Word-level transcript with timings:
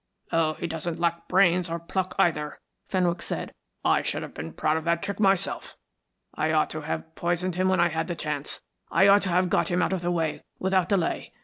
"Oh, 0.31 0.53
he 0.55 0.65
doesn't 0.65 0.99
lack 0.99 1.27
brains, 1.27 1.69
or 1.69 1.77
pluck 1.77 2.15
either," 2.17 2.57
Fenwick 2.87 3.21
said. 3.21 3.53
"I 3.85 4.01
should 4.01 4.23
have 4.23 4.33
been 4.33 4.51
proud 4.51 4.77
of 4.77 4.87
a 4.87 4.95
trick 4.97 5.07
like 5.17 5.17
that 5.17 5.21
myself. 5.21 5.77
I 6.33 6.51
ought 6.51 6.71
to 6.71 6.81
have 6.81 7.13
poisoned 7.13 7.53
him 7.53 7.69
when 7.69 7.79
I 7.79 7.89
had 7.89 8.07
the 8.07 8.15
chance. 8.15 8.63
I 8.89 9.07
ought 9.07 9.21
to 9.21 9.29
have 9.29 9.47
got 9.51 9.67
him 9.67 9.83
out 9.83 9.93
of 9.93 10.01
the 10.01 10.09
way 10.09 10.41
without 10.57 10.89
delay. 10.89 11.31